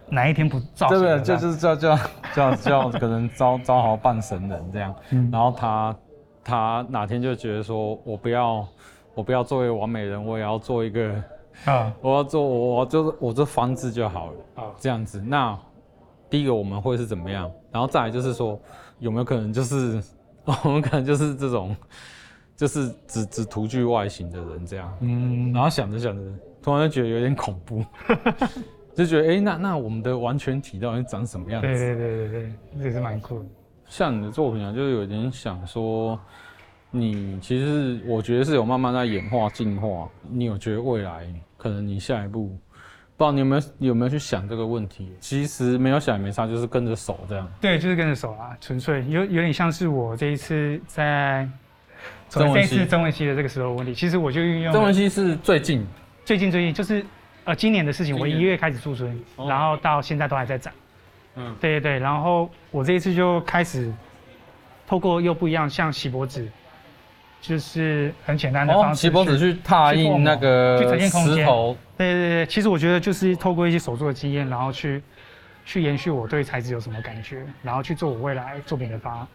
[0.08, 0.88] 哪一天不造？
[0.88, 1.98] 对对，就是叫叫
[2.32, 4.94] 叫叫可能招招好半神人这样，
[5.32, 5.96] 然后他
[6.44, 8.64] 他哪天就觉得说我不要，
[9.12, 11.12] 我不要做一个完美人，我也要做一个
[11.64, 15.20] 啊，我要做我我就是我这房子就好了啊，这样子。
[15.20, 15.58] 那
[16.28, 17.50] 第一个我们会是怎么样？
[17.70, 18.60] 然后再来就是说
[18.98, 20.02] 有没有可能就是
[20.64, 21.76] 我们可能就是这种。
[22.56, 26.22] 就是只只图具外形的人这样，嗯，然后想着想着，
[26.62, 27.84] 突然就觉得有点恐怖，
[28.94, 31.66] 就觉得哎、欸，那那我们的完全体到底长什么样子？
[31.66, 33.46] 对对对对对，这也是蛮酷的。
[33.88, 36.16] 像你的作品啊，就是有点想说，
[36.94, 40.08] 你其实我觉得是有慢慢在演化进化。
[40.30, 41.26] 你有觉得未来
[41.56, 42.46] 可能你下一步，
[43.16, 45.12] 不知道你有没有有没有去想这个问题？
[45.18, 47.52] 其实没有想也没差，就是跟着手这样。
[47.60, 51.48] 对，就是跟着手啊，纯粹有有点像是我这一次在。
[52.28, 54.72] 这次曾文熙的这个时候问题，其实我就运用。
[54.72, 55.86] 曾文熙是最近，
[56.24, 57.04] 最近最近就是，
[57.44, 58.18] 呃，今年的事情。
[58.18, 60.74] 我一月开始驻村，哦，然后到现在都还在展。
[61.36, 61.98] 嗯，对对对。
[62.00, 63.92] 然后我这一次就开始，
[64.86, 66.50] 透过又不一样，像锡箔纸，
[67.46, 71.36] 就是很简单的方式，锡箔纸去拓印那个去呈现空间。
[71.36, 71.76] 石头。
[71.98, 75.02] 对对对，其实我觉得就是透过一些手作的经验，然后去
[75.66, 79.28] 去延续我对材质有什么感觉，然后去做我未来作品的发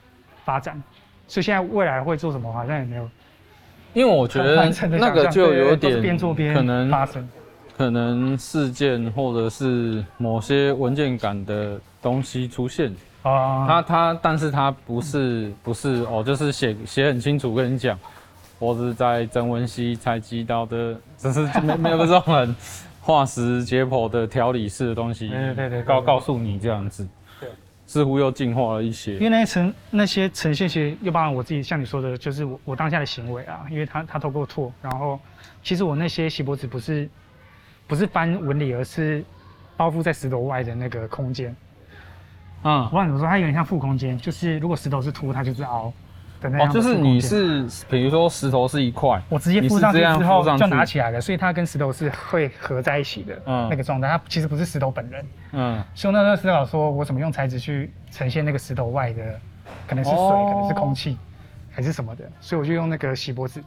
[0.44, 0.82] 发展。
[1.28, 3.08] 所以现在未来会做什么，好像也没有，
[3.94, 7.30] 因为我觉得那个就有点边做边可能发生，
[7.78, 12.92] 可能事件或者是某些文件感的东西出现
[13.22, 17.98] 啊，他他，但是他不是不是哦，就是写写很清楚跟你讲，
[18.60, 22.56] 我是在曾文熙采集到的，只是 没没有这种很
[23.02, 27.08] 化石解剖的条理式的东西，对对对，告告诉你这样子。
[27.86, 33.66] 似乎又进化了一些，因为那些呈那些呈现，其实又包含我自己，像你说的，就是我我当下的行为啊。
[33.68, 35.20] 因为他他透过拓，然后
[35.64, 37.10] 其实我那些锡箔纸不是
[37.88, 39.26] 不是翻纹理，而是
[39.76, 41.56] 包覆在石头外的那个空间。
[42.64, 45.92] 嗯，我跟你说，它有点像负空间，就是如果石头是凸，它就是凹。
[46.42, 59.38] 哦，就是你是，比如说石头是一块，我直接附上去之后就拿起来了，所以它跟石头是会合在一起的，嗯，那个状态，它其实不是石头本人，嗯，所以那时候思考说，我怎么用材质去呈现那个石头外的，
[59.86, 61.18] 可能是水，哦、可能是空气，
[61.72, 63.62] 还是什么的，所以我就用那个锡箔纸，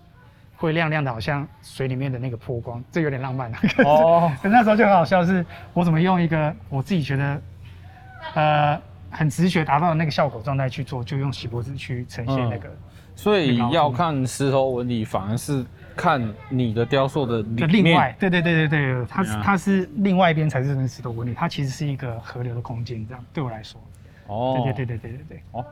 [0.56, 7.38] 会亮亮的，好像水里面的那个波光，这有点浪漫啊， 哦，那时候就很好笑，是我怎么用一个我自己觉得，
[8.34, 8.80] 呃。
[9.14, 12.76] 很直觉达到那个效果状态去做，就用锡箔纸去呈现那个、嗯。
[13.14, 15.62] 所以要看石头纹理，反而是
[15.94, 18.16] 看你的雕塑的里另外。
[18.18, 23.78] 对对对对对，它是它是另外一边才是那石头纹理，它其实是一个河流的空间，这样对我来说。
[24.28, 24.62] 哦。
[24.64, 25.42] 对对对对对对对。
[25.50, 25.62] 哦，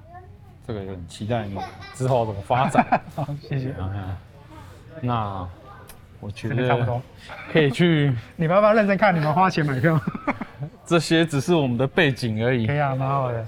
[0.67, 1.59] 这个也很期待你
[1.95, 3.01] 之后怎么发展。
[3.17, 3.75] 好，谢谢。
[5.01, 5.49] 那
[6.21, 7.01] 我觉得差不多
[7.53, 8.13] 可以去。
[8.37, 9.15] 你们要不要认真看？
[9.15, 10.01] 你们花钱买票。
[10.85, 12.67] 这些只是我们的背景而已。
[12.67, 13.47] 可以啊，蛮好的。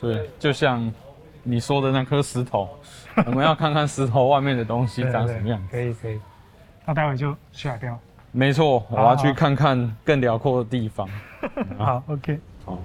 [0.00, 0.92] 对，就像
[1.42, 2.68] 你说的那颗石头，
[3.26, 5.60] 我们要看看石头外面的东西长什么样。
[5.70, 6.20] 可以可以。
[6.86, 7.94] 那待会就去海边。
[8.30, 11.08] 没错，我要去看看更辽阔的地方。
[11.78, 12.38] 好，好，OK。
[12.64, 12.78] 好。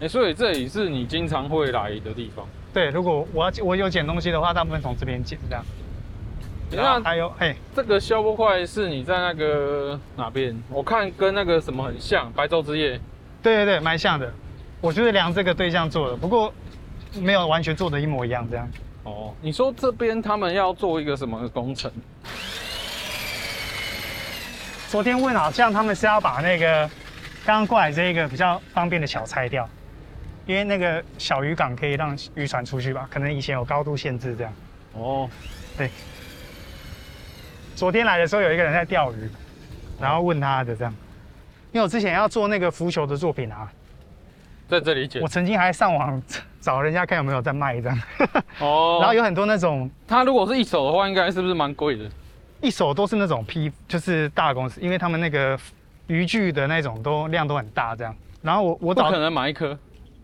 [0.00, 2.44] 哎，所以这里是你经常会来的地方。
[2.72, 5.64] 对，如果我要我有捡东西的话，大部分从这边捡这样。
[6.76, 10.56] 那还有，嘿，这个消波块是你在那个哪边？
[10.68, 13.00] 我看跟那个什么很像，白昼之夜。
[13.42, 14.32] 对对对，蛮像的。
[14.80, 16.52] 我就是量这个对象做的，不过
[17.14, 18.68] 没有完全做的一模一样这样。
[19.04, 21.90] 哦，你说这边他们要做一个什么工程？
[24.88, 26.88] 昨天问好像他们是要把那个
[27.44, 29.68] 刚刚过来这一个比较方便的桥拆掉，
[30.46, 33.08] 因为那个小渔港可以让渔船出去吧？
[33.10, 34.52] 可能以前有高度限制这样。
[34.92, 35.28] 哦，
[35.76, 35.90] 对。
[37.74, 39.28] 昨天来的时候，有一个人在钓鱼，
[40.00, 40.94] 然后问他的这样，
[41.72, 43.68] 因为我之前要做那个浮球的作品啊，
[44.68, 45.20] 在这里捡。
[45.20, 46.22] 我曾经还上网
[46.60, 48.02] 找人家看有没有在卖这样。
[48.60, 48.98] 哦。
[49.02, 52.08] 然后有很多那种，他如果是一手的话，应该是不是蛮贵的？
[52.60, 55.58] 一手都是那种批，就是大公司，因为他们那个
[56.06, 58.14] 渔具的那种都量都很大这样。
[58.40, 59.76] 然后我我找可能买一颗。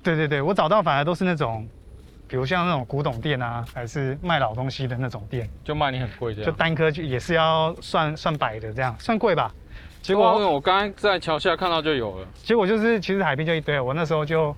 [0.02, 1.68] 对对对，我找到反而都是那种。
[2.30, 6.48] 比如像那种古董店啊，还是卖老东西的那种店，就卖你很贵这样。
[6.48, 9.52] 就单颗就也是要算算百的这样，算贵吧。
[10.00, 12.28] 结果我刚刚在桥下看到就有了。
[12.36, 14.54] 结果就是其实海边就一堆，我那时候就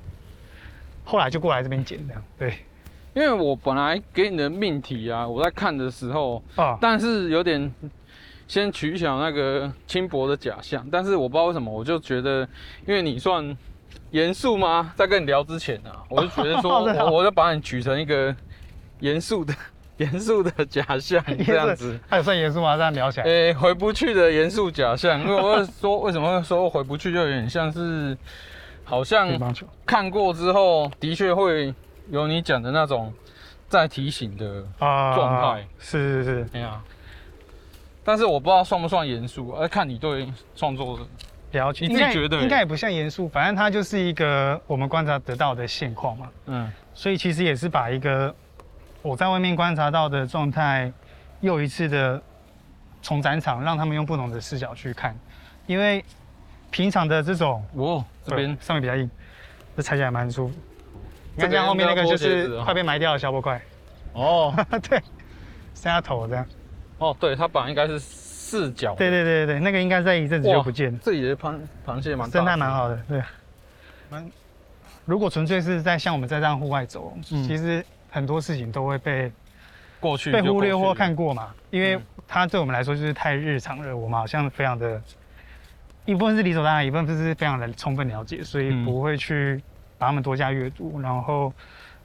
[1.03, 2.23] 后来就过来这边捡这样。
[2.39, 2.59] 对，
[3.15, 7.75] 因为我本来给你的命题啊，我在看的时候啊，但是有点
[8.47, 12.47] 先取巧那个轻薄的假象，但是我不知道为什么，我就觉得
[12.87, 13.57] 因为你算。
[14.13, 14.93] 严肃吗？
[14.97, 18.35] 在跟你聊之前啊， 我就觉得说，我我就把你举成一个
[19.01, 19.55] 严肃的、
[19.99, 21.99] 严肃的假象这样子。
[22.09, 22.77] 还有算严肃吗？
[22.77, 23.27] 这样聊起来。
[23.27, 25.21] 诶、欸，回不去的严肃假象。
[25.21, 28.17] 因为我会说，为什么会说回不去，就有点像是，
[28.85, 29.29] 好像
[29.87, 31.75] 看过之后，的确会
[32.11, 33.13] 有你讲的那种
[33.69, 35.67] 在提醒的状态。
[35.79, 36.81] 是是是，哎呀。
[38.05, 41.05] 但是我不知道算不算严肃，而看你对创作的
[41.53, 41.87] 了解。
[41.87, 46.29] 你自己觉得应该也不像严肃，反正它就是一个我们观察得到的现况嘛。
[46.47, 48.35] 嗯，所以其实也是把一个
[49.01, 50.93] 我在外面观察到的状态，
[51.41, 52.21] 又一次的
[53.01, 55.17] 从展场让他们用不同的视角去看，
[55.67, 56.05] 因为
[56.71, 59.11] 平常的这种，哦，这边上面比较硬，
[59.77, 60.55] 这踩起来蛮舒服。
[61.35, 63.61] 你看这样后面那个就是快被埋掉的小波块。
[64.13, 64.55] 哦，
[64.89, 64.99] 对，
[65.75, 66.47] 剩下头这样。
[66.99, 67.99] 哦，对，它本来应该是
[68.53, 68.95] 四角。
[68.97, 70.99] 对对对对，那个应该在一阵子就不见了。
[71.03, 73.23] 这里的螃螃蟹蛮生态蛮好的，对。
[74.11, 74.31] 蛮，
[75.07, 79.33] 如果纯粹是在像我们在这样户外走，嗯、其实很多事情都会被
[79.99, 85.01] 过去被忽略或看过嘛，因为它对我们来说就是太日常了，我们好像非常的，
[86.05, 89.63] 一部分是理所当然，一部分是非常的充分了解，所以不会去
[89.97, 91.01] 把他们多加阅读。
[91.01, 91.51] 然后，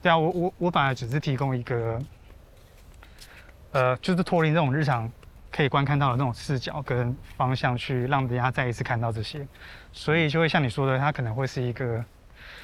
[0.00, 2.00] 对啊，我我我反而只是提供一个。
[3.70, 5.12] 呃，就是脱离这种日常
[5.58, 9.44] 可以观看到的那种视角跟方向，去让大家再一次看到这些，
[9.92, 12.04] 所以就会像你说的，它可能会是一个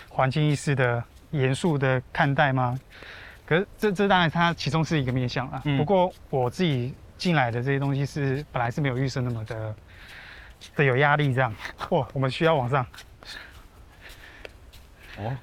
[0.08, 1.02] 环境意识的
[1.32, 2.78] 严肃的看待吗？
[3.44, 5.60] 可是这这当然它其中是一个面向啊。
[5.64, 9.74] 嗯、不过我自己进来的这些东西是本来是没有预设那么的
[10.76, 11.52] 的有压力这样。
[11.88, 12.86] 哇，我们需要往上。
[15.18, 15.36] 哦，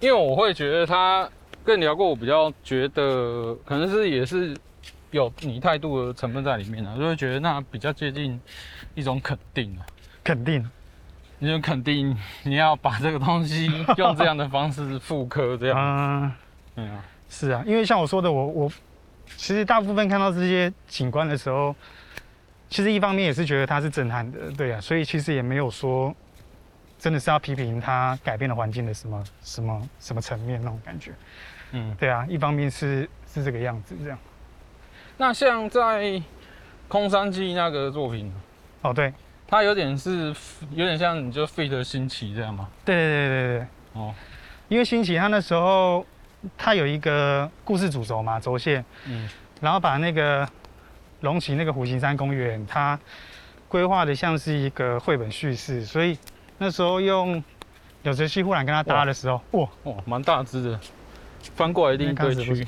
[0.00, 1.26] 因为我会觉得他
[1.64, 4.54] 跟你聊过，我比较觉得可能是也是。
[5.14, 8.40] 有你态度的成分在里面啊，就会觉得那比较接近
[8.96, 9.86] 一种肯定啊，
[10.24, 10.68] 肯定，
[11.38, 16.32] 你就肯定你要把这个东西 用这样的方式复刻这样，嗯，
[16.74, 18.72] 对啊，是啊，因为像我说的，我我
[19.36, 21.72] 其实大部分看到这些景观的时候，
[22.68, 26.12] 其实一方面也是觉得它是震撼的，对啊，所以其实也没有说
[26.98, 31.12] 真的是要批评它改变了环境的什么什么什么层面那种感觉，
[31.70, 34.18] 嗯，对啊，一方面是是这个样子这样。
[35.16, 36.20] 那像在
[36.88, 38.32] 空山记那个作品，
[38.82, 39.12] 哦，对，
[39.46, 40.34] 它有点是
[40.72, 42.68] 有点像你就费德新奇这样吗？
[42.84, 44.14] 对对对对对，哦，
[44.68, 46.04] 因为新奇他那时候
[46.58, 49.28] 他有一个故事主轴嘛，轴线，嗯，
[49.60, 50.48] 然后把那个
[51.20, 52.98] 龙崎那个虎形山公园，它
[53.68, 56.18] 规划的像是一个绘本叙事，所以
[56.58, 57.42] 那时候用
[58.02, 59.68] 有泽西忽然跟他搭的时候，哇。
[59.84, 60.80] 哇，蛮大只的，
[61.54, 62.66] 翻过来一定对区。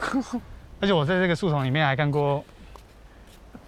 [0.80, 2.44] 而且我在这个树丛里面还看过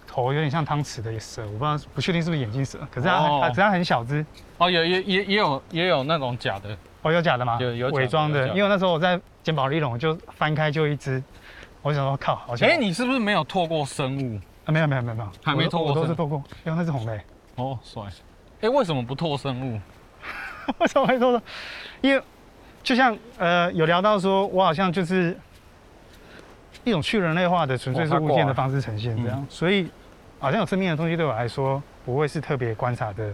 [0.07, 4.25] 头有点像汤匙的蛇，我不知道不确定是不是眼镜蛇，可是它它只要很小只。
[4.57, 6.75] 哦，有也也也有也有那种假的。
[7.01, 7.57] 哦，有假的吗？
[7.61, 11.23] 有有伪装的，因为那时候我在捡宝丽龙，就翻开就一只，
[11.81, 12.67] 我想说靠，好像。
[12.67, 14.39] 哎，你是不是没有拓过生物？
[14.65, 16.43] 啊，没有没有没有没有，还没拓过，都是拓过。
[16.65, 17.19] 因为那是红的。
[17.55, 18.03] 哦，帅。
[18.61, 19.79] 哎，为什么不拓生物？
[20.79, 21.41] 为什么会拓呢？
[22.01, 22.21] 因为
[22.83, 25.35] 就像呃有聊到说，我好像就是。
[26.89, 29.89] 一种去人类化的纯粹是物件的方式呈现，这样，嗯、所以
[30.39, 33.33] 好像有生命的东西对我来说不会是特别观察的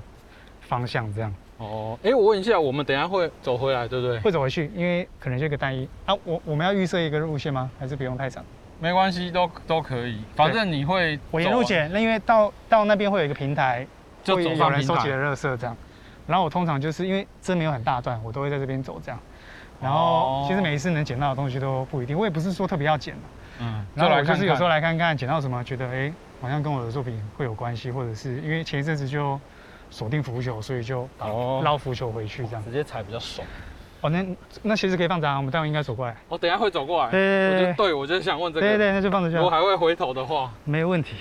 [0.62, 1.34] 方向，这样。
[1.58, 4.20] 哦，哎、欸，我问一下，我们等一下会走回来，对不对？
[4.20, 6.14] 会走回去，因为可能就一个单一啊。
[6.26, 7.72] 我我们要预设一个路线吗？
[7.80, 8.44] 还是不用太长？
[8.78, 10.20] 没关系，都都可以。
[10.36, 13.88] 反正你会我沿路捡，那因为到到那边会有一个平台，
[14.22, 15.76] 就有人收集的垃圾这样。
[16.28, 19.18] 然后我通常就是因为真没有很大段，我都会在这边走这样。
[19.82, 23.22] 然后其实每一次能捡到的东西都不一定，我也不是说特别要捡的。
[23.60, 29.40] 嗯，然后我就是有时候来看看捡到什么，觉得哎，好像跟我的作品会有关系，或者是因为前一阵子就
[29.90, 33.48] 锁定浮球，所以就捞浮球回去这样，直接踩比较爽。
[34.02, 34.26] 哦，那
[34.62, 36.16] 那其实可以放着啊，我们待会应该走过来。
[36.28, 37.10] 我等下会走过来。
[37.10, 38.68] 对对对，对，我就想问这个。
[38.68, 39.46] 对对，那就放着就好。
[39.46, 41.16] 我还会回头的话，没问题。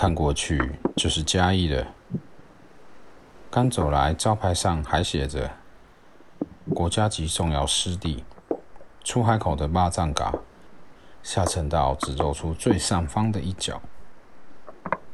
[0.00, 1.84] 看过去就是嘉义的，
[3.50, 5.50] 刚走来，招牌上还写着
[6.72, 8.22] “国家级重要湿地”。
[9.02, 10.32] 出海口的巴掌嘎，
[11.24, 13.82] 下沉到只露出最上方的一角。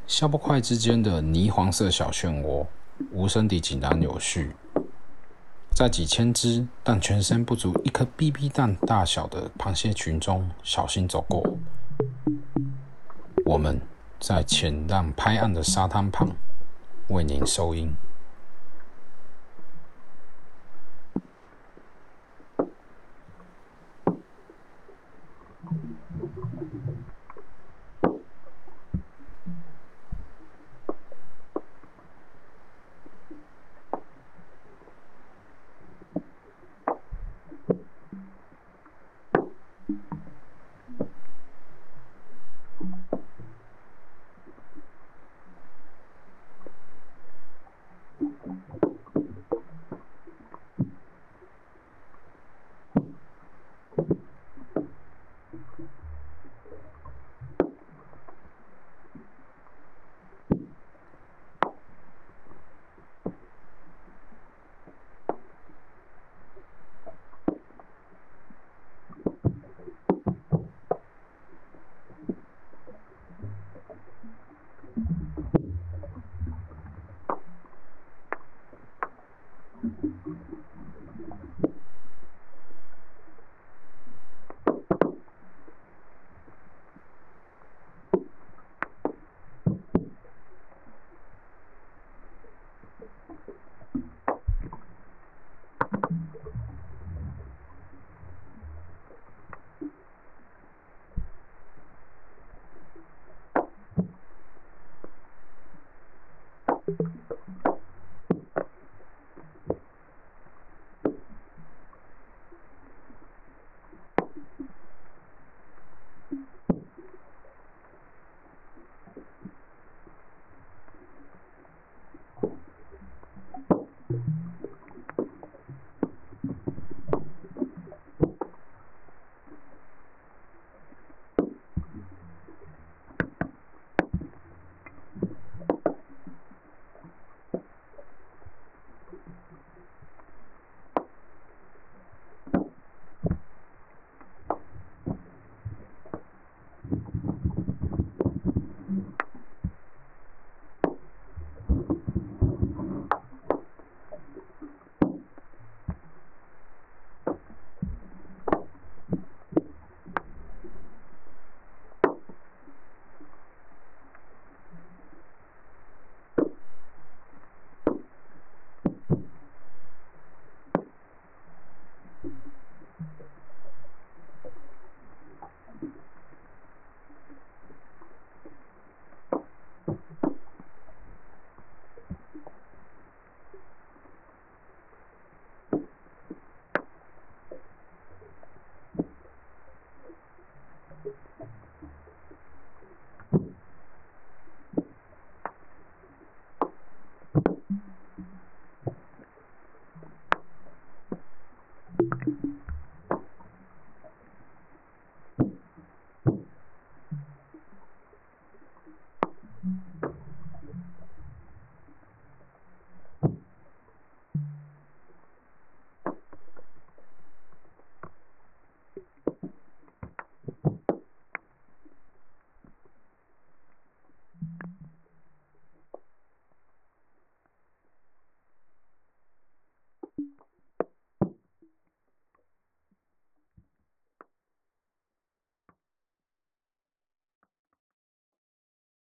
[0.07, 2.67] 消波块之间的泥黄色小漩涡，
[3.11, 4.55] 无声地井然有序。
[5.75, 11.43] 在几千只但全身不足一颗 BB 弹大小的螃蟹群中，小心走过。
[13.47, 13.81] 我们。
[14.27, 16.31] 在浅浪拍岸的沙滩旁，
[17.09, 17.95] 为您收音。